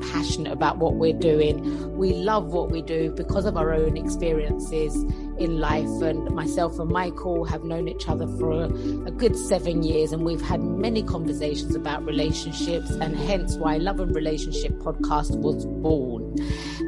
[0.00, 1.96] passionate about what we're doing.
[1.96, 4.94] We love what we do because of our own experiences
[5.38, 5.88] in life.
[6.02, 10.24] And myself and Michael have known each other for a, a, good seven years, and
[10.24, 16.36] we've had many conversations about relationships, and hence why Love and Relationship podcast was born.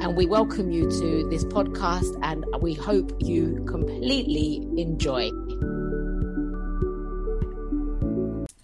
[0.00, 5.30] And we welcome you to this podcast, and we hope you completely enjoy.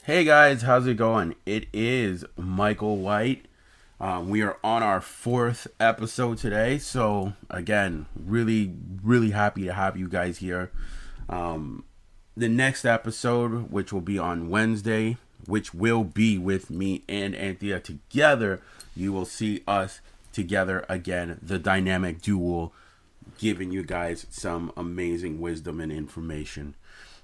[0.02, 1.34] Hey guys, how's it going?
[1.46, 3.46] It is Michael White
[4.05, 6.77] um, we are on our fourth episode today.
[6.77, 10.70] So, again, really, really happy to have you guys here.
[11.27, 11.84] Um,
[12.36, 17.80] the next episode, which will be on Wednesday, which will be with me and Anthea
[17.80, 18.61] together,
[18.94, 20.02] you will see us
[20.34, 22.72] together again, the dynamic duo,
[23.39, 26.74] giving you guys some amazing wisdom and information.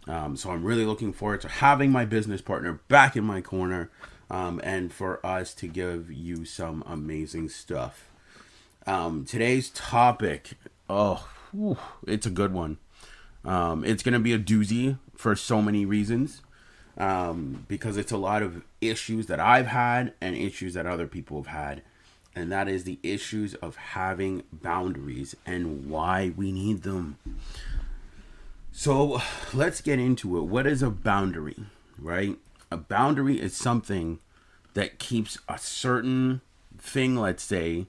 [0.09, 3.91] Um, so I'm really looking forward to having my business partner back in my corner
[4.31, 8.09] um, and for us to give you some amazing stuff.
[8.87, 10.53] Um, today's topic,
[10.89, 12.79] oh, whew, it's a good one.
[13.45, 16.43] Um, it's going to be a doozy for so many reasons
[16.97, 21.43] um, because it's a lot of issues that I've had and issues that other people
[21.43, 21.83] have had.
[22.35, 27.19] And that is the issues of having boundaries and why we need them.
[28.71, 29.21] So
[29.53, 30.43] let's get into it.
[30.43, 31.57] What is a boundary,
[31.99, 32.39] right?
[32.71, 34.21] A boundary is something
[34.75, 36.41] that keeps a certain
[36.79, 37.87] thing, let's say,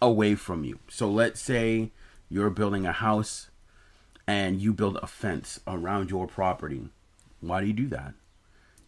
[0.00, 0.78] away from you.
[0.88, 1.90] So let's say
[2.28, 3.48] you're building a house
[4.26, 6.88] and you build a fence around your property.
[7.40, 8.14] Why do you do that?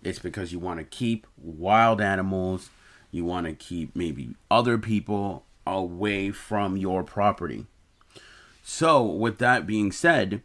[0.03, 2.71] It's because you want to keep wild animals,
[3.11, 7.67] you want to keep maybe other people away from your property.
[8.63, 10.43] So, with that being said,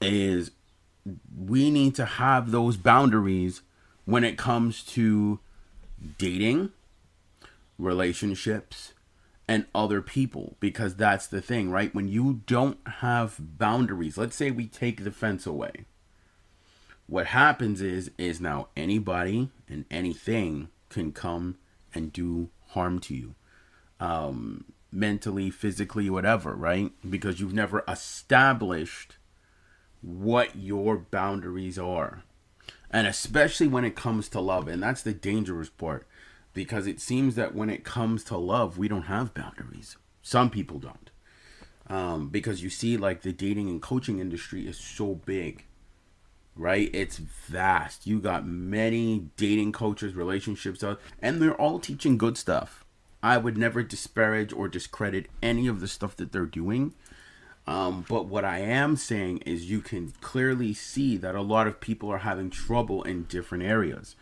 [0.00, 0.52] is
[1.36, 3.62] we need to have those boundaries
[4.04, 5.38] when it comes to
[6.18, 6.70] dating,
[7.78, 8.94] relationships,
[9.48, 11.94] and other people because that's the thing, right?
[11.94, 15.84] When you don't have boundaries, let's say we take the fence away.
[17.06, 21.58] What happens is is now anybody and anything can come
[21.94, 23.34] and do harm to you.
[24.00, 26.90] Um mentally, physically, whatever, right?
[27.08, 29.16] Because you've never established
[30.00, 32.22] what your boundaries are.
[32.90, 34.68] And especially when it comes to love.
[34.68, 36.06] And that's the dangerous part.
[36.54, 39.96] Because it seems that when it comes to love, we don't have boundaries.
[40.22, 41.10] Some people don't.
[41.88, 45.66] Um, because you see, like, the dating and coaching industry is so big,
[46.56, 46.90] right?
[46.92, 48.06] It's vast.
[48.06, 50.82] You got many dating coaches, relationships,
[51.22, 52.84] and they're all teaching good stuff.
[53.22, 56.94] I would never disparage or discredit any of the stuff that they're doing.
[57.66, 61.80] Um, but what I am saying is you can clearly see that a lot of
[61.80, 64.14] people are having trouble in different areas.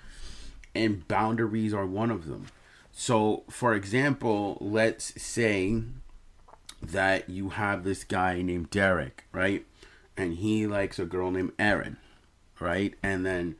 [0.74, 2.46] And boundaries are one of them.
[2.90, 5.82] So, for example, let's say
[6.82, 9.66] that you have this guy named Derek, right?
[10.16, 11.96] And he likes a girl named Erin,
[12.60, 12.94] right?
[13.02, 13.56] And then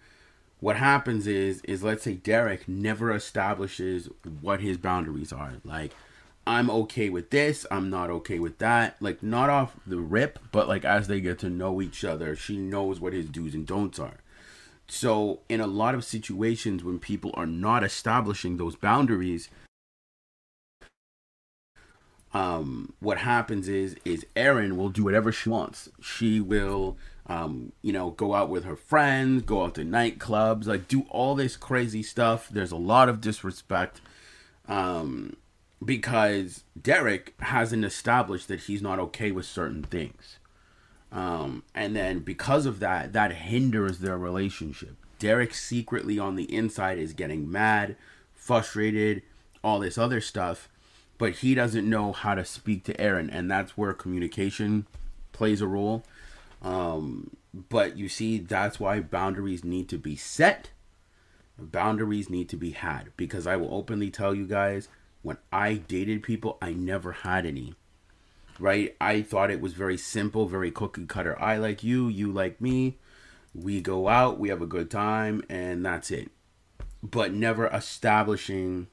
[0.61, 4.09] what happens is is let's say Derek never establishes
[4.41, 5.55] what his boundaries are.
[5.65, 5.93] Like
[6.47, 8.97] I'm okay with this, I'm not okay with that.
[9.01, 12.57] Like not off the rip, but like as they get to know each other, she
[12.57, 14.19] knows what his do's and don'ts are.
[14.87, 19.49] So in a lot of situations when people are not establishing those boundaries,
[22.35, 25.89] um, what happens is is Erin will do whatever she wants.
[26.03, 30.89] She will um, you know, go out with her friends, go out to nightclubs, like
[30.89, 32.49] do all this crazy stuff.
[32.51, 34.01] There's a lot of disrespect.
[34.69, 35.37] Um,
[35.85, 40.39] because Derek hasn't established that he's not okay with certain things.
[41.13, 44.97] Um, and then because of that, that hinders their relationship.
[45.19, 47.97] Derek secretly on the inside is getting mad,
[48.35, 49.23] frustrated,
[49.63, 50.69] all this other stuff,
[51.17, 54.87] but he doesn't know how to speak to Erin, and that's where communication
[55.33, 56.05] plays a role.
[56.61, 60.71] Um, but you see, that's why boundaries need to be set.
[61.57, 64.89] Boundaries need to be had because I will openly tell you guys
[65.25, 67.75] when I dated people, I never had any.
[68.61, 68.95] Right?
[69.01, 71.41] I thought it was very simple, very cookie cutter.
[71.41, 72.99] I like you, you like me.
[73.55, 76.31] We go out, we have a good time, and that's it.
[77.03, 78.89] But never establishing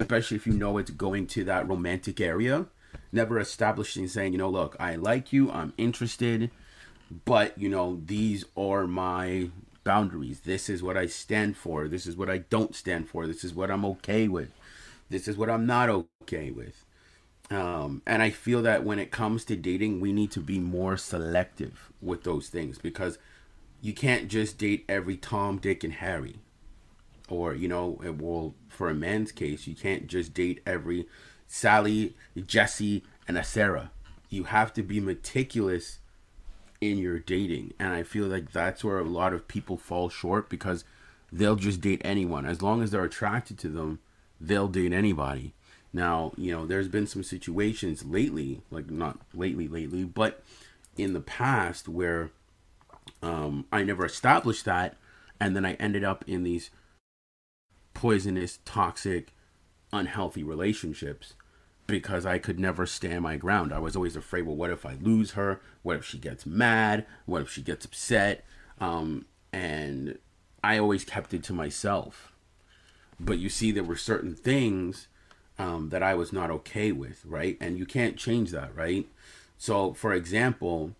[0.00, 2.66] especially if you know it's going to that romantic area
[3.12, 6.50] never establishing saying you know look i like you i'm interested
[7.26, 9.50] but you know these are my
[9.88, 10.40] boundaries.
[10.40, 11.88] This is what i stand for.
[11.88, 13.26] This is what i don't stand for.
[13.26, 14.50] This is what i'm okay with.
[15.08, 16.84] This is what i'm not okay with.
[17.50, 20.98] Um, and i feel that when it comes to dating we need to be more
[20.98, 23.16] selective with those things because
[23.80, 26.36] you can't just date every tom dick and harry.
[27.30, 27.86] Or you know
[28.18, 31.06] well for a man's case you can't just date every
[31.46, 32.14] sally
[32.46, 33.90] jesse and a sarah.
[34.28, 36.00] You have to be meticulous
[36.80, 37.74] in your dating.
[37.78, 40.84] And i feel like that's where a lot of people fall short because
[41.32, 42.46] they'll just date anyone.
[42.46, 44.00] As long as they're attracted to them
[44.40, 45.54] they'll date anybody.
[45.92, 50.42] Now you know there's been some situations lately like not lately lately but
[50.96, 52.30] in the past where
[53.22, 54.96] um, i never established that.
[55.40, 56.70] And then i ended up in these
[57.94, 59.32] poisonous, toxic,
[59.92, 61.34] unhealthy relationships
[61.88, 63.72] because I could never stand my ground.
[63.72, 65.60] I was always afraid, well, what if I lose her?
[65.82, 67.06] What if she gets mad?
[67.26, 68.44] What if she gets upset?
[68.78, 70.18] Um, and
[70.62, 72.32] I always kept it to myself.
[73.18, 75.08] But you see, there were certain things
[75.58, 77.56] um, that I was not okay with, right?
[77.58, 79.08] And you can't change that, right?
[79.56, 80.94] So, for example,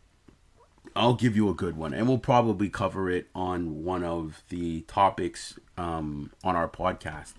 [0.96, 4.80] I'll give you a good one, and we'll probably cover it on one of the
[4.82, 7.34] topics um, on our podcast.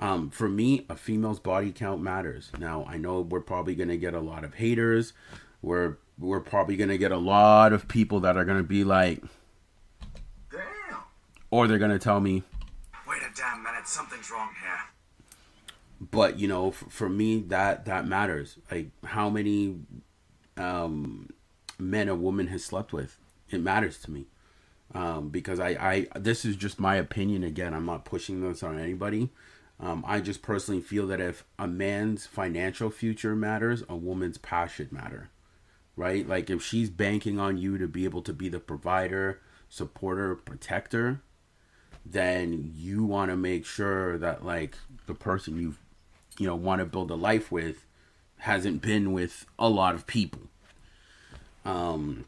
[0.00, 2.50] Um, for me, a female's body count matters.
[2.58, 5.12] Now, I know we're probably going to get a lot of haters.
[5.62, 8.82] We're we're probably going to get a lot of people that are going to be
[8.82, 9.22] like,
[10.50, 11.00] "Damn,"
[11.50, 12.42] or they're going to tell me,
[13.06, 18.06] "Wait a damn minute, something's wrong here." But you know, for, for me, that that
[18.06, 18.56] matters.
[18.70, 19.80] Like how many
[20.56, 21.28] um,
[21.78, 23.18] men a woman has slept with,
[23.50, 24.26] it matters to me
[24.94, 25.68] um, because I,
[26.12, 29.30] I this is just my opinion again i'm not pushing this on anybody
[29.80, 34.88] um, i just personally feel that if a man's financial future matters a woman's passion
[34.90, 35.30] matter
[36.00, 36.26] right?
[36.26, 41.20] Like if she's banking on you to be able to be the provider supporter protector
[42.04, 45.74] then you want to make sure that like the person you
[46.38, 47.84] you know want to build a life with
[48.38, 50.40] hasn't been with a lot of people.
[51.64, 52.24] Um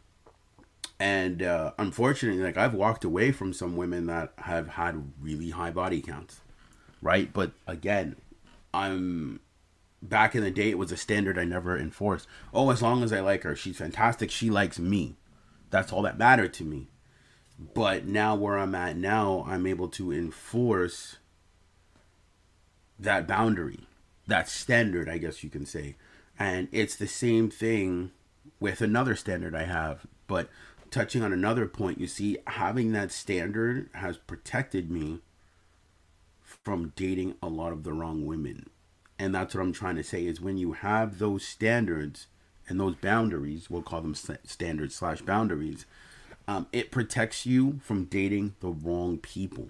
[1.00, 5.70] and uh, unfortunately like i've walked away from some women that have had really high
[5.70, 6.40] body counts
[7.02, 7.31] right?
[7.32, 8.16] But again
[8.72, 9.40] i'm
[10.00, 12.26] back in the day it was a standard i never enforced.
[12.54, 15.16] Oh as long as i like her she's fantastic she likes me.
[15.70, 16.88] That's all that mattered to me.
[17.75, 21.16] But now where i'm at now i'm able to enforce
[22.99, 23.81] that boundary
[24.26, 25.96] that standard i guess you can say.
[26.38, 28.12] And it's the same thing
[28.58, 30.06] with another standard i have.
[30.26, 30.48] But
[30.90, 35.20] touching on another point, you see, having that standard has protected me
[36.64, 38.68] from dating a lot of the wrong women.
[39.18, 42.26] And that's what I'm trying to say is when you have those standards
[42.68, 45.86] and those boundaries, we'll call them standards slash boundaries,
[46.48, 49.68] um, it protects you from dating the wrong people.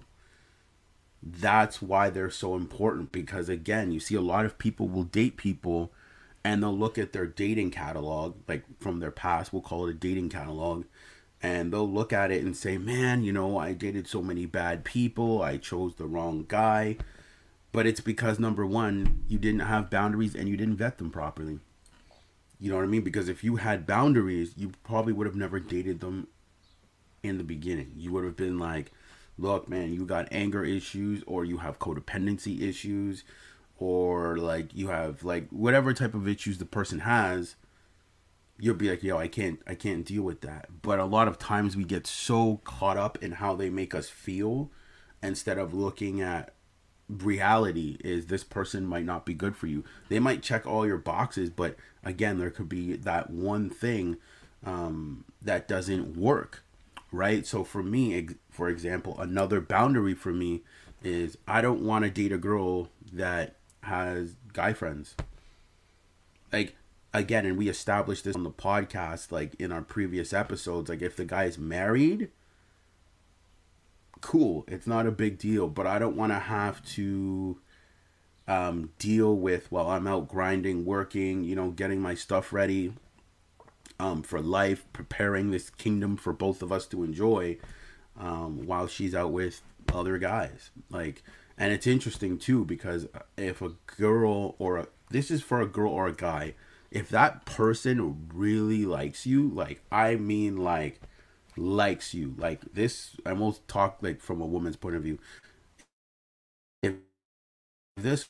[1.22, 5.36] That's why they're so important because, again, you see a lot of people will date
[5.36, 5.92] people
[6.44, 9.94] and they'll look at their dating catalog, like from their past, we'll call it a
[9.94, 10.84] dating catalog,
[11.42, 14.84] and they'll look at it and say, man, you know, I dated so many bad
[14.84, 16.96] people, I chose the wrong guy.
[17.72, 21.58] But it's because number one, you didn't have boundaries and you didn't vet them properly.
[22.60, 23.02] You know what I mean?
[23.02, 26.28] Because if you had boundaries, you probably would have never dated them
[27.22, 27.92] in the beginning.
[27.96, 28.92] You would have been like,
[29.36, 33.24] look, man, you got anger issues, or you have codependency issues,
[33.78, 37.56] or like you have like whatever type of issues the person has
[38.58, 40.82] you'll be like, yo, I can't, I can't deal with that.
[40.82, 44.08] But a lot of times we get so caught up in how they make us
[44.08, 44.70] feel,
[45.22, 46.52] instead of looking at
[47.08, 49.84] reality is this person might not be good for you.
[50.08, 54.16] They might check all your boxes, but again, there could be that one thing
[54.64, 56.64] um, that doesn't work,
[57.10, 57.46] right?
[57.46, 60.62] So for me, for example, another boundary for me
[61.02, 65.14] is I don't want to date a girl that has guy friends.
[66.52, 66.76] Like
[67.14, 71.16] again, and we established this on the podcast, like in our previous episodes, like if
[71.16, 72.30] the guy is married,
[74.20, 77.58] cool, it's not a big deal, but I don't want to have to
[78.48, 82.94] um, deal with, well, I'm out grinding, working, you know, getting my stuff ready
[84.00, 87.58] um, for life, preparing this kingdom for both of us to enjoy
[88.18, 89.60] um, while she's out with
[89.92, 90.70] other guys.
[90.90, 91.22] Like,
[91.58, 95.92] and it's interesting too because if a girl or a, this is for a girl
[95.92, 96.54] or a guy,
[96.92, 101.00] if that person really likes you, like I mean, like
[101.56, 105.18] likes you, like this, I most talk like from a woman's point of view.
[106.82, 106.94] If
[107.96, 108.28] this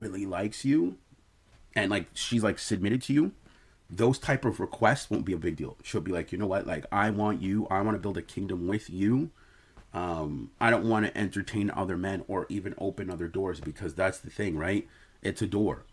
[0.00, 0.98] really likes you,
[1.74, 3.32] and like she's like submitted to you,
[3.90, 5.76] those type of requests won't be a big deal.
[5.82, 8.22] She'll be like, you know what, like I want you, I want to build a
[8.22, 9.30] kingdom with you
[9.94, 14.18] um, I don't want to entertain other men or even open other doors because that's
[14.20, 14.88] the thing, right?
[15.22, 15.84] It's a door.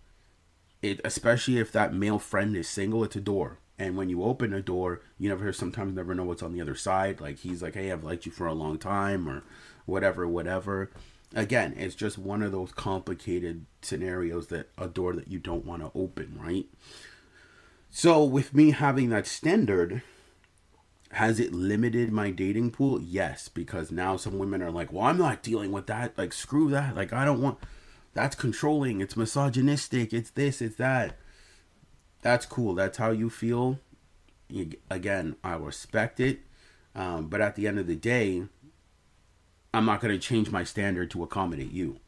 [0.82, 3.60] It especially if that male friend is single, it's a door.
[3.78, 6.76] And when you open a door, you never sometimes never know what's on the other
[6.76, 7.22] side.
[7.22, 9.44] Like he's like, "Hey, I've liked you for a long time," or
[9.86, 10.90] whatever, whatever.
[11.36, 15.82] Again, it's just one of those complicated scenarios that a door that you don't want
[15.82, 16.66] to open, right?
[17.92, 20.02] So with me having that standard,
[21.12, 23.02] has it limited my dating pool?
[23.02, 26.18] Yes, because now some women are like, well, I'm not dealing with that.
[26.18, 26.96] Like, screw that.
[26.96, 27.58] Like, I don't want.
[28.14, 29.02] That's controlling.
[29.02, 30.14] It's misogynistic.
[30.14, 30.62] It's this.
[30.62, 31.18] It's that.
[32.22, 32.74] That's cool.
[32.74, 33.80] That's how you feel.
[34.50, 36.40] You, again, I respect it.
[36.96, 38.44] Um, but at the end of the day,
[39.74, 42.00] I'm not going to change my standard to accommodate you.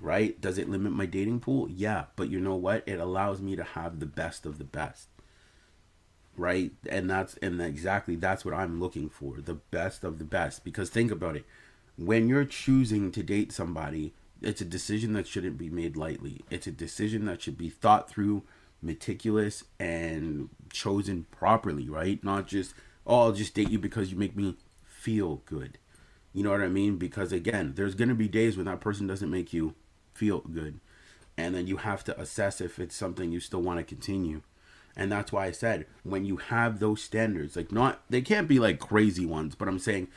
[0.00, 0.40] Right?
[0.40, 1.68] Does it limit my dating pool?
[1.68, 2.04] Yeah.
[2.16, 2.84] But you know what?
[2.86, 5.08] It allows me to have the best of the best
[6.36, 10.64] right and that's and exactly that's what i'm looking for the best of the best
[10.64, 11.44] because think about it
[11.98, 16.42] when you're choosing to date somebody it's a decision that shouldn't be made lightly.
[16.50, 18.42] It's a decision that should be thought through
[18.80, 22.22] meticulous and chosen properly right?
[22.24, 22.74] Not just
[23.06, 25.78] oh i'll just date you because you make me feel good.
[26.32, 26.96] You know what i mean?
[26.96, 29.74] Because again there's going to be days when that person doesn't make you
[30.14, 30.80] feel good
[31.36, 34.42] and then you have to assess if it's something you still want to continue.
[34.94, 38.58] And that's why I said when you have those standards, like not they can't be
[38.58, 40.08] like crazy ones, but I'm saying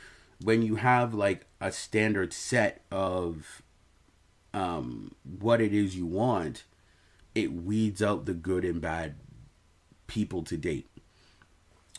[0.42, 3.62] when you have like a standard set of
[4.56, 6.64] um what it is you want,
[7.34, 9.16] it weeds out the good and bad
[10.06, 10.88] people to date.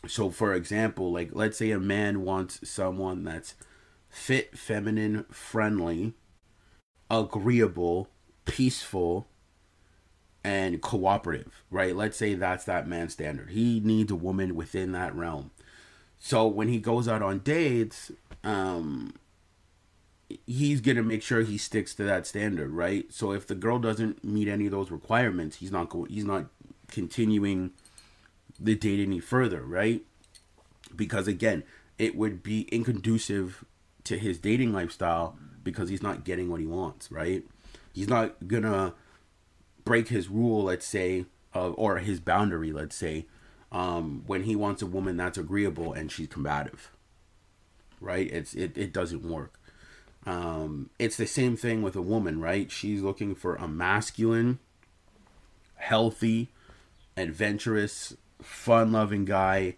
[0.07, 3.53] So for example, like let's say a man wants someone that's
[4.09, 6.13] fit, feminine, friendly,
[7.11, 8.09] agreeable,
[8.45, 9.27] peaceful,
[10.43, 11.95] and cooperative, right?
[11.95, 13.51] Let's say that's that man's standard.
[13.51, 15.51] He needs a woman within that realm.
[16.17, 18.11] So when he goes out on dates,
[18.43, 19.13] um,
[20.45, 23.11] he's gonna make sure he sticks to that standard, right?
[23.11, 26.11] So if the girl doesn't meet any of those requirements, he's not going.
[26.11, 26.47] He's not
[26.89, 27.71] continuing
[28.59, 30.03] the date any further, right?
[30.95, 31.63] Because again,
[31.97, 33.63] it would be inconducive
[34.05, 37.43] to his dating lifestyle because he's not getting what he wants, right?
[37.93, 38.93] He's not gonna
[39.83, 43.25] break his rule, let's say, uh, or his boundary, let's say,
[43.71, 46.91] um, when he wants a woman that's agreeable and she's combative.
[47.99, 48.31] Right?
[48.31, 49.56] It's it, it doesn't work.
[50.27, 52.69] Um, it's the same thing with a woman, right?
[52.71, 54.59] She's looking for a masculine,
[55.75, 56.49] healthy,
[57.15, 59.75] adventurous, fun-loving guy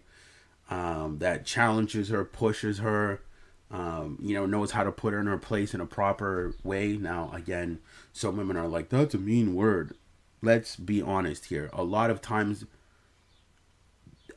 [0.68, 3.22] um, that challenges her, pushes her,
[3.70, 6.96] um, you know, knows how to put her in her place in a proper way.
[6.96, 7.78] Now, again,
[8.12, 9.94] some women are like, that's a mean word
[10.42, 11.70] let's be honest here.
[11.72, 12.64] A lot of times,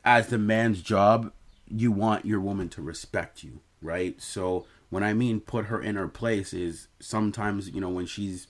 [0.03, 1.31] as the man's job,
[1.67, 4.21] you want your woman to respect you, right?
[4.21, 8.47] So when I mean put her in her place, is sometimes you know when she's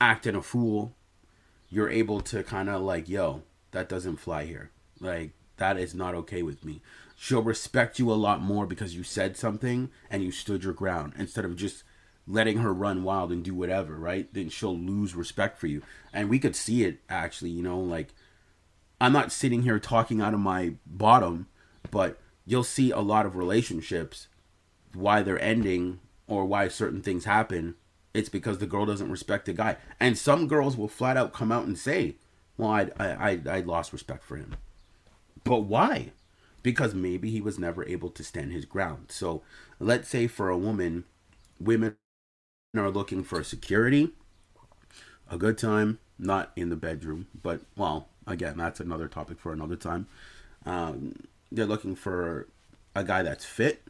[0.00, 0.94] acting a fool,
[1.68, 4.70] you're able to kind of like, yo, that doesn't fly here.
[4.98, 6.80] Like that is not okay with me.
[7.16, 11.12] She'll respect you a lot more because you said something and you stood your ground
[11.18, 11.84] instead of just
[12.26, 14.32] letting her run wild and do whatever, right?
[14.32, 15.82] Then she'll lose respect for you.
[16.14, 18.14] And we could see it actually, you know, like
[18.98, 21.48] I'm not sitting here talking out of my bottom,
[21.90, 24.28] but you'll see a lot of relationships
[24.94, 27.74] why they're ending or why certain things happen.
[28.14, 29.76] It's because the girl doesn't respect the guy.
[30.00, 32.16] And some girls will flat out come out and say,
[32.56, 34.56] well, I, I, I lost respect for him.
[35.44, 36.12] But why?
[36.62, 39.06] Because maybe he was never able to stand his ground.
[39.10, 39.42] So
[39.80, 41.04] let's say for a woman,
[41.60, 41.96] women
[42.76, 44.10] are looking for security,
[45.30, 49.76] a good time, not in the bedroom, but well, again, that's another topic for another
[49.76, 50.06] time.
[50.66, 51.16] Um,
[51.52, 52.48] they're looking for
[52.94, 53.82] a guy that's fit,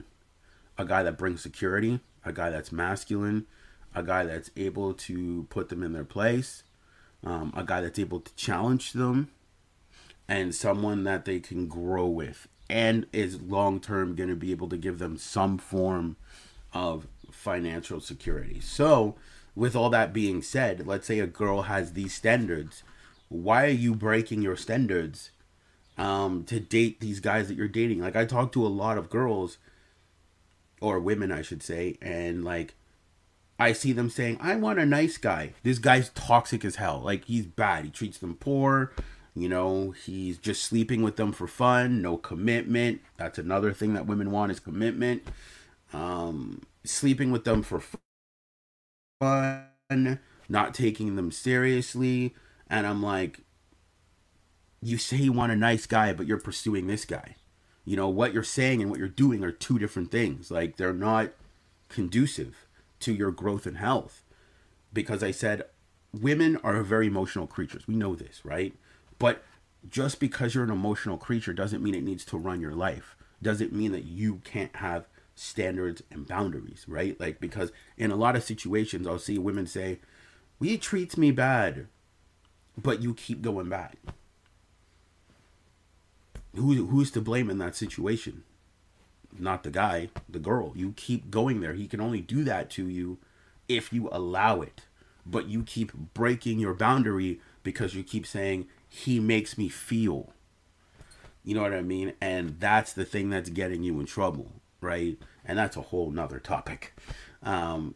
[0.80, 3.46] a guy that brings security, a guy that's masculine,
[3.94, 6.62] a guy that's able to put them in their place,
[7.22, 9.30] um, a guy that's able to challenge them,
[10.26, 14.68] and someone that they can grow with and is long term going to be able
[14.70, 16.16] to give them some form
[16.72, 18.58] of financial security.
[18.60, 19.16] So,
[19.54, 22.84] with all that being said, let's say a girl has these standards.
[23.28, 25.30] Why are you breaking your standards
[25.98, 28.00] um, to date these guys that you're dating?
[28.00, 29.58] Like, I talk to a lot of girls,
[30.80, 32.74] or women, I should say, and like
[33.60, 35.52] I see them saying, I want a nice guy.
[35.62, 37.02] This guy's toxic as hell.
[37.04, 37.84] Like, he's bad.
[37.84, 38.92] He treats them poor.
[39.34, 43.02] You know, he's just sleeping with them for fun, no commitment.
[43.18, 45.24] That's another thing that women want is commitment.
[45.92, 47.82] Um, sleeping with them for
[49.20, 52.34] fun, not taking them seriously.
[52.68, 53.40] And I'm like,
[54.80, 57.36] you say you want a nice guy, but you're pursuing this guy.
[57.84, 60.50] You know, what you're saying and what you're doing are two different things.
[60.50, 61.30] Like, they're not
[61.88, 62.66] conducive
[63.00, 64.22] to your growth and health.
[64.92, 65.64] Because I said
[66.12, 67.86] women are very emotional creatures.
[67.86, 68.74] We know this, right?
[69.18, 69.42] But
[69.88, 73.16] just because you're an emotional creature doesn't mean it needs to run your life.
[73.42, 77.18] Doesn't mean that you can't have standards and boundaries, right?
[77.18, 80.00] Like because in a lot of situations I'll see women say,
[80.58, 81.86] "We treats me bad."
[82.76, 83.96] But you keep going back.
[86.56, 88.44] Who, who's to blame in that situation?
[89.38, 90.72] not the guy, the girl.
[90.74, 91.74] You keep going there.
[91.74, 93.18] He can only do that to you
[93.68, 94.82] if you allow it.
[95.26, 100.32] But you keep breaking your boundary because you keep saying, he makes me feel.
[101.44, 102.14] You know what I mean?
[102.20, 105.18] And that's the thing that's getting you in trouble, right?
[105.44, 106.94] And that's a whole nother topic.
[107.42, 107.94] Um,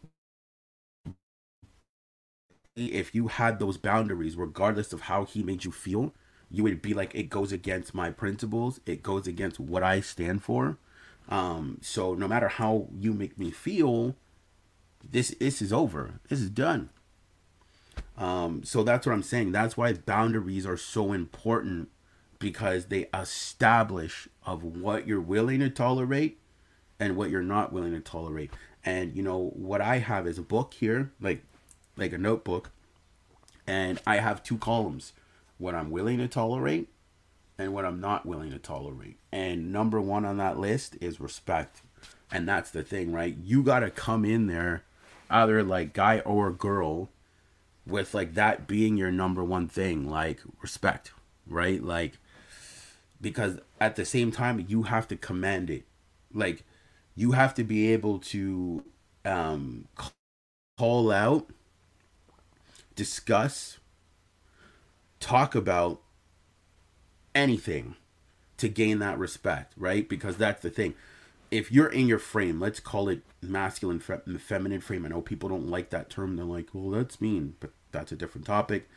[2.75, 6.13] if you had those boundaries, regardless of how he made you feel,
[6.49, 10.43] you would be like, it goes against my principles, it goes against what I stand
[10.43, 10.77] for
[11.27, 14.15] um, so no matter how you make me feel,
[15.03, 16.19] this this is over.
[16.29, 16.89] This is done.
[18.17, 19.51] Um, so that's what I'm saying.
[19.51, 21.89] That's why boundaries are so important
[22.39, 26.39] because they establish of what you're willing to tolerate
[26.99, 28.51] and what you're not willing to tolerate.
[28.83, 31.43] And you know what I have is a book here, like
[31.97, 32.71] like a notebook,
[33.65, 35.13] and I have two columns:
[35.57, 36.89] what I'm willing to tolerate
[37.57, 39.17] and what I'm not willing to tolerate.
[39.31, 41.81] And number one on that list is respect.
[42.31, 43.35] And that's the thing, right?
[43.41, 44.83] You got to come in there,
[45.29, 47.09] either like guy or girl,
[47.85, 51.11] with like that being your number one thing, like respect,
[51.47, 51.81] right?
[51.83, 52.13] Like,
[53.21, 55.85] because at the same time, you have to command it.
[56.33, 56.63] Like,
[57.15, 58.83] you have to be able to
[59.23, 59.87] um,
[60.77, 61.47] call out,
[62.95, 63.77] discuss,
[65.25, 66.01] talk about
[67.33, 67.95] anything
[68.57, 70.07] to gain that respect, right?
[70.07, 70.93] Because that's the thing.
[71.49, 75.03] If you're in your frame, let's call it masculine, fe- feminine frame.
[75.03, 76.35] I know people don't like that term.
[76.35, 78.87] They're like, well, that's mean, but that's a different topic.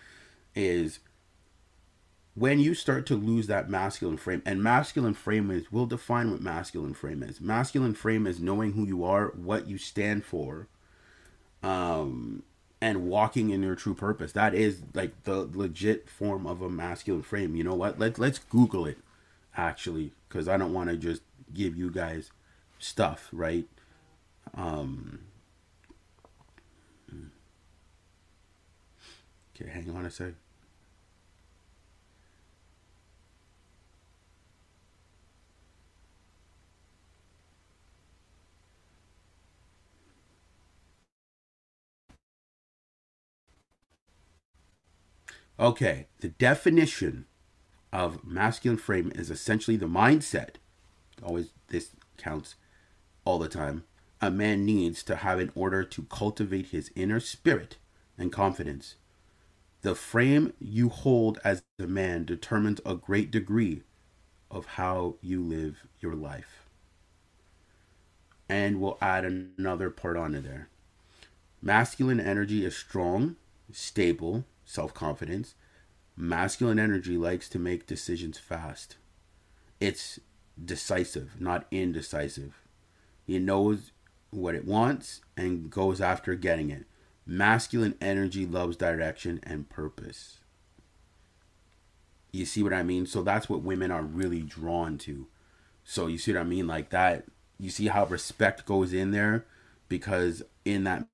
[0.55, 1.01] Is
[2.35, 6.43] when you start to lose that masculine frame, and masculine frame is, we'll define what
[6.43, 7.41] masculine frame is.
[7.41, 10.69] Masculine frame is knowing who you are, what you stand for,
[11.62, 12.43] um,
[12.81, 14.33] and walking in your true purpose.
[14.33, 17.57] That is like the legit form of a masculine frame.
[17.57, 17.99] You know what?
[17.99, 18.99] Let's let's Google it
[19.57, 22.31] actually, because I don't want to just give you guys
[22.79, 23.67] stuff, right?
[24.55, 25.21] Um,
[29.55, 30.35] okay, hang on a sec.
[45.61, 47.27] Okay, the definition
[47.92, 50.57] of masculine frame is essentially the mindset.
[51.23, 52.55] Always, this counts
[53.25, 53.85] all the time.
[54.21, 57.77] A man needs to have in order to cultivate his inner spirit
[58.16, 58.97] and confidence.
[59.83, 63.83] The frame you hold as a man determines a great degree
[64.51, 66.68] of how you live your life.
[68.49, 70.68] And we'll add another part onto there.
[71.61, 73.37] Masculine energy is strong,
[73.73, 75.55] stable, self confidence.
[76.17, 78.97] Masculine energy likes to make decisions fast.
[79.81, 80.21] It's
[80.63, 82.61] decisive, not indecisive.
[83.27, 83.93] It knows
[84.31, 86.85] what it wants and goes after getting it.
[87.25, 90.41] Masculine energy loves direction and purpose.
[92.33, 93.07] You see what I mean?
[93.07, 95.29] So that's what women are really drawn to.
[95.85, 96.67] So you see what I mean?
[96.67, 97.25] Like that,
[97.59, 99.47] you see how respect goes in there
[99.89, 101.07] because in that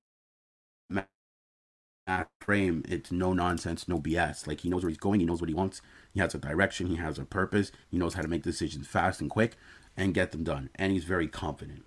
[2.39, 4.45] frame, it's no nonsense, no BS.
[4.47, 5.81] Like he knows where he's going, he knows what he wants,
[6.13, 9.21] he has a direction, he has a purpose, he knows how to make decisions fast
[9.21, 9.55] and quick
[9.97, 10.69] and get them done.
[10.75, 11.83] And he's very confident.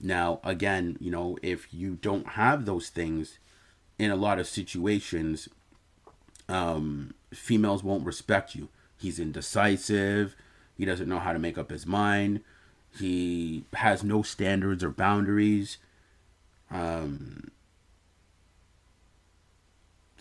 [0.00, 3.38] Now, again, you know, if you don't have those things
[3.98, 5.48] in a lot of situations,
[6.48, 8.68] um, females won't respect you.
[8.98, 10.36] He's indecisive,
[10.76, 12.40] he doesn't know how to make up his mind,
[12.98, 15.78] he has no standards or boundaries.
[16.70, 17.50] Um,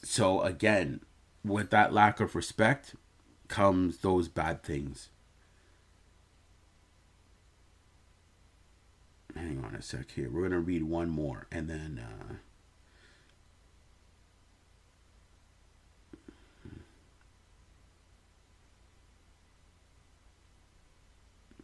[0.09, 1.01] so again,
[1.45, 2.95] with that lack of respect
[3.47, 5.09] comes those bad things.
[9.35, 10.31] hang on a sec here.
[10.31, 12.01] We're gonna read one more, and then.
[12.03, 12.33] Uh,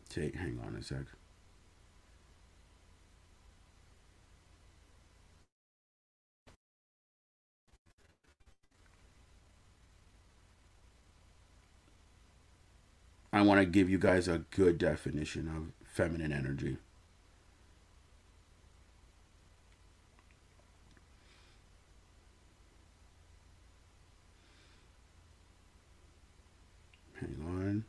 [0.08, 0.36] take.
[0.36, 1.15] Hang on a sec.
[13.36, 16.78] I want to give you guys a good definition of feminine energy.
[27.20, 27.84] Hang on.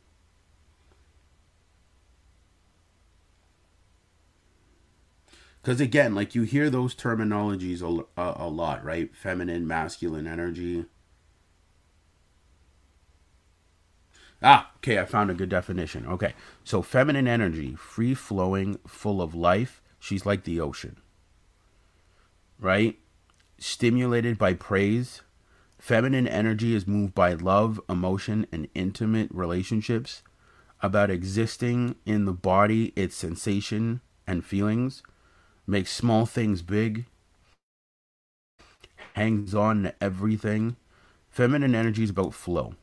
[5.61, 9.15] Because again, like you hear those terminologies a, a, a lot, right?
[9.15, 10.87] Feminine, masculine energy.
[14.41, 16.05] Ah, okay, I found a good definition.
[16.05, 19.81] Okay, so feminine energy, free flowing, full of life.
[19.99, 20.97] She's like the ocean,
[22.59, 22.99] right?
[23.57, 25.21] Stimulated by praise.
[25.79, 30.21] Feminine energy is moved by love, emotion, and intimate relationships.
[30.81, 35.01] About existing in the body, its sensation and feelings.
[35.65, 37.05] Makes small things big.
[39.15, 40.75] Hangs on to everything.
[41.29, 42.75] Feminine energy is about flow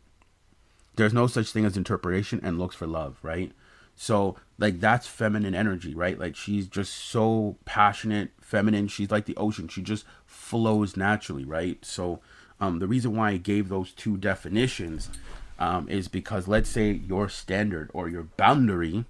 [0.96, 3.52] there's no such thing as interpretation and looks for love, right?
[3.96, 6.18] So like that's feminine energy, right?
[6.18, 8.88] Like she's just so passionate, feminine.
[8.88, 9.68] She's like the ocean.
[9.68, 11.84] She just flows naturally, right?
[11.84, 12.20] So
[12.60, 15.10] um, the reason why I gave those two definitions
[15.58, 19.04] um, is because let's say your standard or your boundary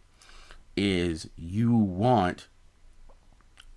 [0.76, 2.48] is you want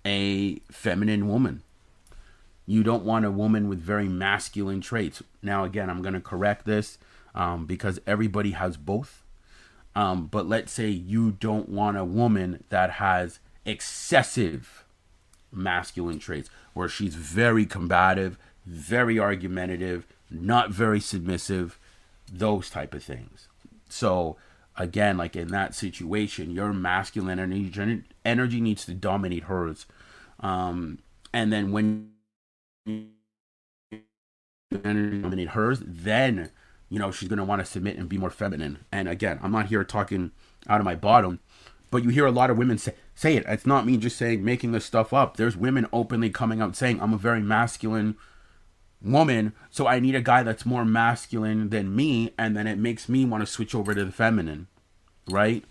[0.04, 1.62] a feminine woman.
[2.66, 5.22] You don't want a woman with very masculine traits.
[5.42, 6.98] Now, again, I'm going to correct this
[7.38, 9.24] um, because everybody has both.
[9.94, 14.84] Um, but let's say you don't want a woman that has excessive
[15.50, 21.78] masculine traits, where she's very combative, very argumentative, not very submissive,
[22.30, 23.48] those type of things.
[23.88, 24.36] So
[24.76, 29.86] again, like in that situation, your masculine energy energy needs to dominate hers,
[30.40, 30.98] um,
[31.32, 32.10] and then when
[32.86, 33.12] energy
[34.70, 36.50] dominate hers, then
[36.90, 38.84] you know, she's going to want to submit and be more feminine.
[38.90, 40.32] And again, I'm not here talking
[40.68, 41.40] out of my bottom,
[41.90, 43.44] but you hear a lot of women say, say it.
[43.46, 45.36] It's not me just saying, making this stuff up.
[45.36, 48.16] There's women openly coming out saying, I'm a very masculine
[49.02, 52.32] woman, so I need a guy that's more masculine than me.
[52.38, 54.66] And then it makes me want to switch over to the feminine,
[55.28, 55.64] right?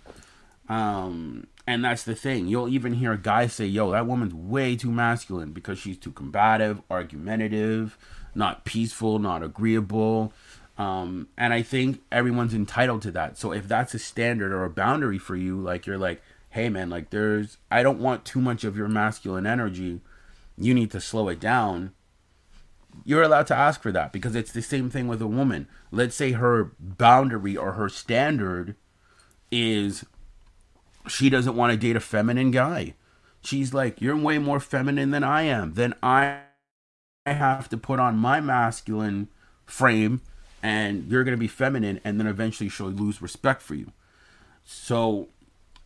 [0.69, 2.47] Um, and that's the thing.
[2.47, 6.11] You'll even hear a guy say, yo, that woman's way too masculine because she's too
[6.11, 7.97] combative, argumentative,
[8.35, 10.31] not peaceful, not agreeable
[10.77, 13.37] um, and I think everyone's entitled to that.
[13.37, 16.89] So if that's a standard or a boundary for you, like you're like, hey man,
[16.89, 20.01] like there's, I don't want too much of your masculine energy.
[20.57, 21.93] You need to slow it down.
[23.05, 25.67] You're allowed to ask for that because it's the same thing with a woman.
[25.91, 28.75] Let's say her boundary or her standard
[29.51, 30.05] is
[31.07, 32.95] she doesn't want to date a feminine guy.
[33.41, 35.73] She's like, you're way more feminine than I am.
[35.73, 36.41] Then I
[37.25, 39.27] I have to put on my masculine
[39.65, 40.21] frame
[40.67, 43.93] and you're going to be feminine and then eventually she'll lose respect for you.
[44.65, 45.29] So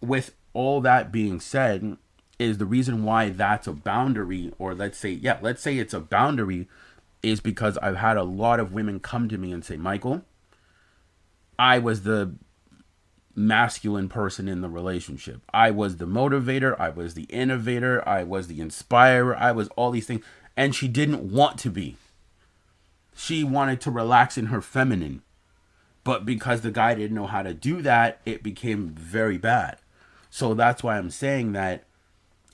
[0.01, 1.97] with all that being said
[2.39, 5.99] is the reason why that's a boundary or let's say yeah let's say it's a
[5.99, 6.67] boundary
[7.21, 10.23] is because i've had a lot of women come to me and say michael
[11.59, 12.33] i was the
[13.33, 15.41] masculine person in the relationship.
[15.53, 19.91] I was the motivator i was the innovator i was the inspirer i was all
[19.91, 20.25] these things
[20.57, 21.95] and she didn't want to be
[23.15, 25.21] she wanted to relax in her feminine.
[26.03, 29.77] But because the guy didn't know how to do that, it became very bad.
[30.29, 31.83] So that's why I'm saying that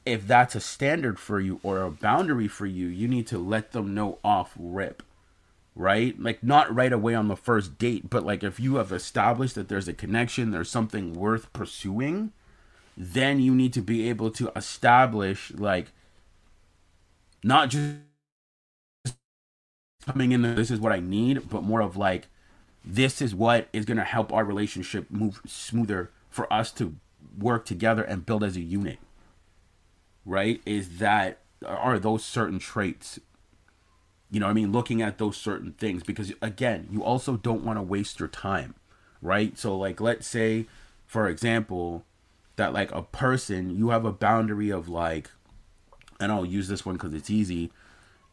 [0.05, 3.71] if that's a standard for you or a boundary for you, you need to let
[3.71, 5.03] them know off rip.
[5.75, 6.19] Right?
[6.19, 9.69] Like not right away on the first date, but like if you have established that
[9.69, 12.31] there's a connection, there's something worth pursuing,
[12.97, 15.91] then you need to be able to establish like
[17.43, 17.97] not just
[20.07, 22.27] coming in this is what I need, but more of like
[22.83, 26.95] this is what is going to help our relationship move smoother for us to
[27.37, 28.99] work together and build as a unit.
[30.25, 30.61] Right?
[30.65, 33.19] Is that are those certain traits
[34.29, 34.71] you know I mean?
[34.71, 38.75] Looking at those certain things because again, you also don't want to waste your time,
[39.21, 39.57] right?
[39.57, 40.67] So like let's say
[41.05, 42.03] for example
[42.57, 45.31] that like a person you have a boundary of like
[46.19, 47.71] and I'll use this one cuz it's easy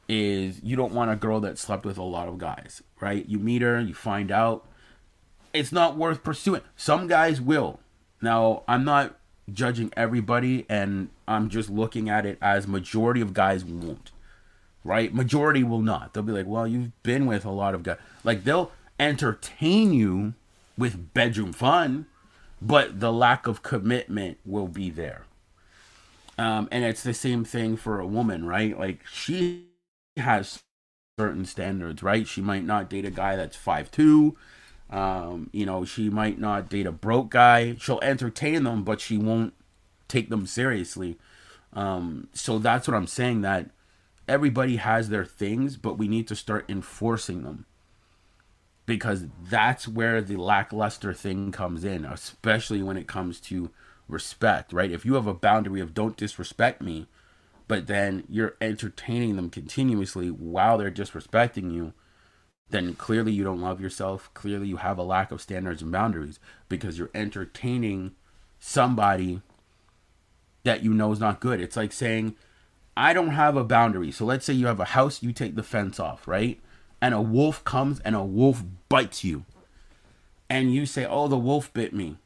[0.09, 3.27] is you don't want a girl that slept with a lot of guys, right?
[3.27, 4.67] You meet her, you find out
[5.53, 6.63] it's not worth pursuing.
[6.77, 7.81] Some guys will.
[8.21, 9.17] Now, I'm not
[9.53, 14.11] judging everybody and I'm just looking at it as majority of guys won't.
[14.83, 15.15] Right?
[15.15, 16.13] Majority will not.
[16.13, 20.35] They'll be like, "Well, you've been with a lot of guys." Like they'll entertain you
[20.77, 22.05] with bedroom fun,
[22.61, 25.23] but the lack of commitment will be there.
[26.37, 28.79] Um, and it's the same thing for a woman, right?
[28.79, 29.69] Like she
[30.17, 30.63] has
[31.19, 32.27] certain standards, right?
[32.27, 34.37] She might not date a guy that's five two.
[34.91, 37.77] Um, you know, she might not date a broke guy.
[37.77, 39.55] She'll entertain them, but she won't
[40.09, 41.19] take them seriously.
[41.73, 43.71] Um, so that's what I'm saying that
[44.29, 47.67] everybody has their things, but we need to start enforcing them.
[48.87, 53.71] Because that's where the lackluster thing comes in, especially when it comes to
[54.09, 54.91] respect, right?
[54.91, 57.07] If you have a boundary of don't disrespect me,
[57.67, 61.93] but then you're entertaining them continuously while they're disrespecting you,
[62.71, 64.31] then clearly you don't love yourself.
[64.35, 68.13] Clearly you have a lack of standards and boundaries because you're entertaining
[68.59, 69.41] somebody
[70.65, 71.61] that you know is not good.
[71.61, 72.35] It's like saying,
[72.97, 74.11] I don't have a boundary.
[74.11, 76.61] So let's say you have a house, you take the fence off, right?
[77.01, 79.45] And a wolf comes and a wolf bites you.
[80.49, 82.17] And you say, Oh, the wolf bit me.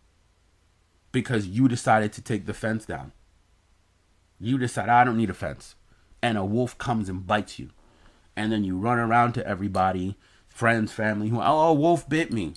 [1.11, 3.13] Because you decided to take the fence down.
[4.41, 5.75] You decide, I don't need a fence.
[6.23, 7.71] And a wolf comes and bites you.
[8.37, 10.17] And then you run around to everybody,
[10.49, 12.55] friends, family, who, oh, wolf bit me.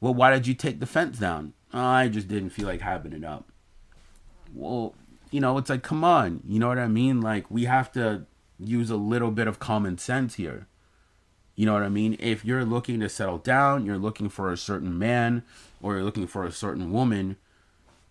[0.00, 1.52] Well, why did you take the fence down?
[1.72, 3.50] Oh, I just didn't feel like having it up
[4.54, 4.94] well,
[5.30, 7.20] you know, it's like, come on, you know what I mean?
[7.20, 8.26] Like, we have to
[8.58, 10.66] use a little bit of common sense here.
[11.54, 12.16] You know what I mean?
[12.18, 15.42] If you're looking to settle down, you're looking for a certain man,
[15.82, 17.36] or you're looking for a certain woman,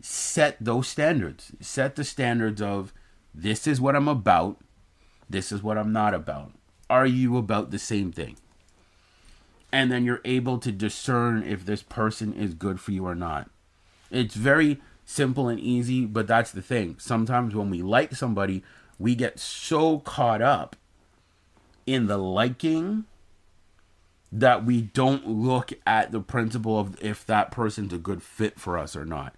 [0.02, 1.52] set those standards.
[1.60, 2.94] Set the standards of
[3.34, 4.58] this is what I'm about,
[5.30, 6.52] this is what I'm not about.
[6.90, 8.38] Are you about the same thing?
[9.72, 13.50] And then you're able to discern if this person is good for you or not.
[14.10, 16.96] It's very simple and easy, but that's the thing.
[16.98, 18.64] Sometimes when we like somebody,
[18.98, 20.76] we get so caught up
[21.86, 23.06] in the liking
[24.32, 28.78] that we don't look at the principle of if that person's a good fit for
[28.78, 29.34] us or not.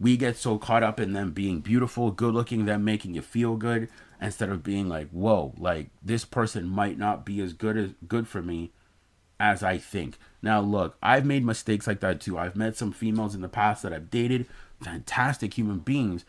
[0.00, 3.56] We get so caught up in them being beautiful, good looking, them making you feel
[3.56, 3.88] good,
[4.20, 8.28] instead of being like, whoa, like this person might not be as good as good
[8.28, 8.72] for me
[9.40, 10.18] as I think.
[10.42, 12.38] Now look, I've made mistakes like that too.
[12.38, 14.46] I've met some females in the past that I've dated
[14.80, 16.24] fantastic human beings,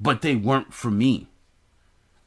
[0.00, 1.28] but they weren't for me.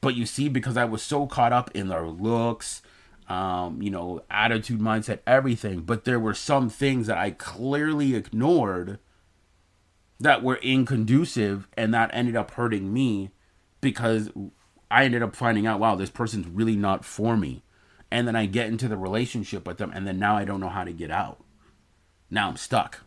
[0.02, 2.82] But you see, because I was so caught up in their looks,
[3.28, 9.00] um, you know, attitude, mindset, everything, but there were some things that I clearly ignored
[10.20, 13.32] that were inconducive, and that ended up hurting me
[13.82, 14.30] because
[14.90, 17.64] I ended up finding out, wow, this person's really not for me.
[18.12, 20.70] And then I get into the relationship with them, and then now I don't know
[20.70, 21.44] how to get out.
[22.30, 23.02] Now I'm stuck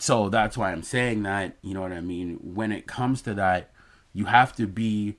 [0.00, 2.38] so that's why I'm saying that, you know what I mean?
[2.42, 3.70] When it comes to that,
[4.12, 5.16] you have to be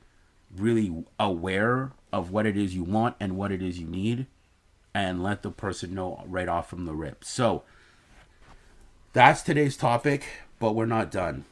[0.55, 4.25] really aware of what it is you want and what it is you need
[4.93, 7.23] and let the person know right off from the rip.
[7.23, 7.63] So
[9.13, 10.25] that's today's topic,
[10.59, 11.45] but we're not done.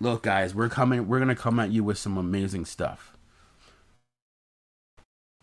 [0.00, 3.16] Look, guys, we're coming we're to come at you with some amazing stuff.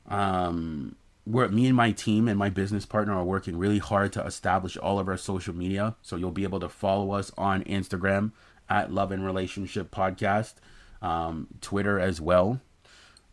[0.07, 0.95] Um
[1.27, 4.77] we're me and my team and my business partner are working really hard to establish
[4.77, 5.95] all of our social media.
[6.01, 8.31] So you'll be able to follow us on Instagram
[8.69, 10.53] at Love and Relationship Podcast,
[11.01, 12.61] um, Twitter as well.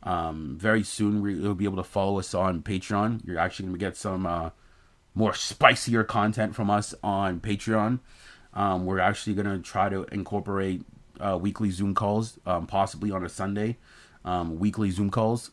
[0.03, 3.25] Um, very soon you'll be able to follow us on Patreon.
[3.25, 4.51] You're actually gonna get some uh,
[5.15, 8.01] more spicier content from us on Patreon.
[8.55, 10.83] Um, we're actually gonna try to incorporate
[11.21, 13.77] uh, weekly Zoom calls, um, possibly on a Sunday.
[14.25, 15.51] Um, weekly Zoom calls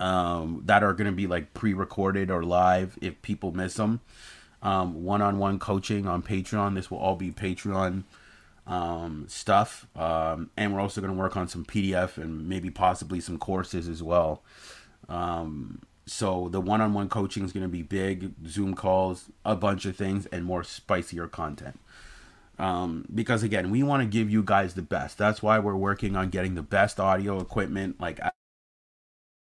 [0.00, 4.00] um, that are going to be like pre-recorded or live if people miss them.
[4.62, 6.74] Um, one-on-one coaching on Patreon.
[6.74, 8.04] This will all be Patreon
[8.66, 13.38] um, stuff, and we're also going to work on some PDF and maybe possibly some
[13.38, 14.42] courses as well.
[16.08, 18.32] So the one-on-one coaching is going to be big.
[18.46, 21.78] Zoom calls, a bunch of things, and more spicier content.
[22.58, 25.18] Um, because again, we want to give you guys the best.
[25.18, 28.18] That's why we're working on getting the best audio equipment, like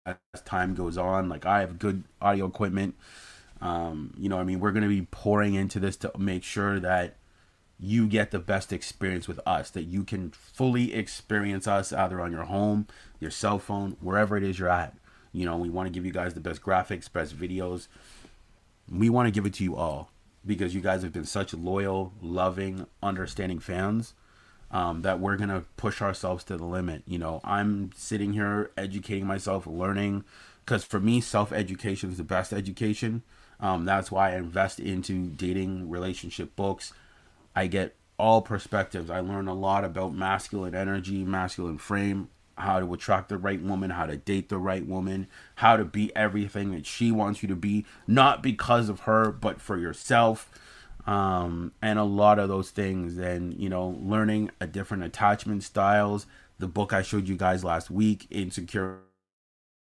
[0.05, 1.29] as time goes on.
[1.29, 2.95] Like I have good audio equipment.
[3.61, 6.79] Um, you know, I mean, we're going to be pouring into this to make sure
[6.81, 7.17] that
[7.79, 12.33] you get the best experience with us, that you can fully experience us either on
[12.33, 12.87] your home,
[13.21, 14.95] your cell phone, wherever it is you're at.
[15.37, 17.89] You know, we want to give you guys the best graphics, best videos.
[18.91, 20.11] We want to give it to you all
[20.47, 24.15] because you guys have been such loyal, loving, understanding fans
[24.71, 27.03] um, that we're gonna push ourselves to the limit.
[27.07, 30.25] You know, I'm sitting here educating myself, learning,
[30.65, 33.23] because for me, self education is the best education.
[33.61, 36.95] Um, that's why I invest into dating relationship books.
[37.55, 39.11] I get all perspectives.
[39.11, 43.91] I learn a lot about masculine energy, masculine frame, how to attract the right woman,
[43.91, 47.57] how to date the right woman, how to be everything that she wants you to
[47.57, 50.51] be, not because of her, but for yourself.
[51.07, 56.27] Um, and a lot of those things, and you know, learning a different attachment styles.
[56.59, 59.01] The book I showed you guys last week, Insecure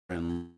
[0.10, 0.50] in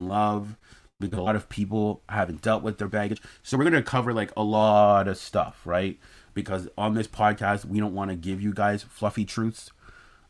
[0.00, 0.58] Love,
[1.00, 3.22] because a lot of people haven't dealt with their baggage.
[3.42, 5.98] So we're gonna cover like a lot of stuff, right?
[6.34, 9.70] Because on this podcast, we don't want to give you guys fluffy truths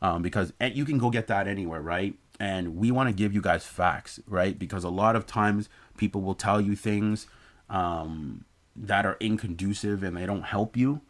[0.02, 2.14] um, because you can go get that anywhere, right?
[2.40, 4.58] And we want to give you guys facts, right?
[4.58, 7.28] Because a lot of times people will tell you things
[7.70, 11.02] um, that are inconducive and they don't help you.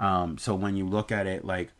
[0.00, 1.72] Um, so when you look at it, like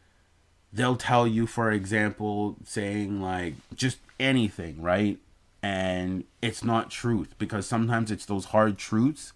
[0.73, 5.19] they'll tell you, for example, saying like just anything, right?
[5.63, 9.33] And it's not truth because sometimes it's those hard truths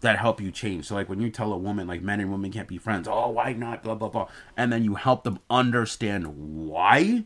[0.00, 0.86] that help you change.
[0.86, 3.30] So like when you tell a woman like men and women can't be friends, oh
[3.30, 6.26] why not, blah blah blah, and then you help them understand
[6.66, 7.24] why,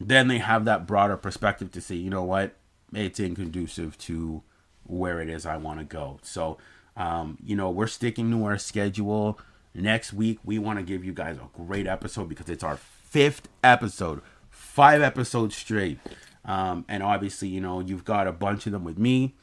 [0.00, 2.56] then they have that broader perspective to say, you know what,
[2.92, 4.42] it's inconducive to
[4.84, 6.18] where it is I want to go.
[6.22, 6.58] So,
[6.96, 9.38] um, you know, we're sticking to our schedule.
[9.74, 13.48] Next week we want to give you guys a great episode because it's our fifth
[13.62, 15.98] episode, five episodes straight.
[16.44, 19.36] Um, and obviously, you know, you've got a bunch of them with me.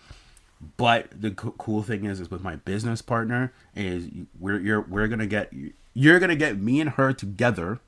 [0.78, 5.08] But the co- cool thing is, is with my business partner, is we're you're we're
[5.08, 5.54] gonna get
[5.94, 7.80] you're gonna get me and her together,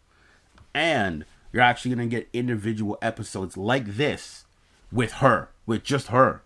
[0.74, 4.46] and you're actually gonna get individual episodes like this
[4.92, 6.44] with her, with just her.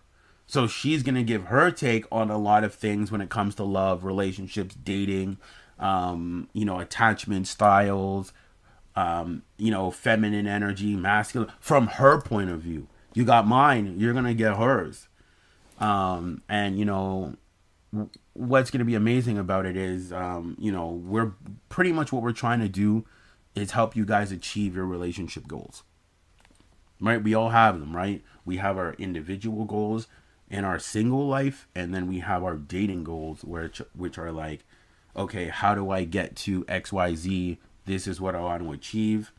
[0.48, 3.64] So she's gonna give her take on a lot of things when it comes to
[3.64, 5.38] love, relationships, dating,
[5.80, 8.34] um, you know, attachment styles,
[8.96, 12.88] um, you know, feminine energy, masculine, from her point of view.
[13.14, 15.08] You got mine, you're gonna get hers.
[15.80, 17.36] Um, and you know,
[18.34, 21.34] what's going to be amazing about it is, um, you know, we're
[21.70, 23.06] pretty much what we're trying to do
[23.56, 25.84] is help you guys achieve your relationship goals.
[27.02, 27.22] Right?
[27.22, 28.24] We all have them, right?
[28.46, 30.08] We have our individual goals
[30.50, 34.64] in our single life, and then we have our dating goals, which which are like,
[35.16, 37.58] okay, how do I get to X, Y, Z?
[37.86, 39.32] This is what I want to achieve.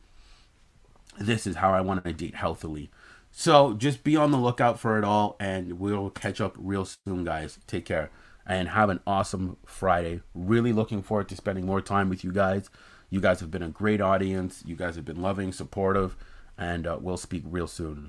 [1.18, 2.90] This is how I want to date healthily.
[3.38, 7.22] So just be on the lookout for it all, and we'll catch up real soon,
[7.22, 7.58] guys.
[7.66, 8.10] Take care
[8.46, 10.22] and have an awesome Friday.
[10.34, 12.70] Really looking forward to spending more time with you guys.
[13.10, 14.62] You guys have been a great audience.
[14.64, 16.16] You guys have been loving, supportive,
[16.56, 18.08] and uh, we'll speak real soon.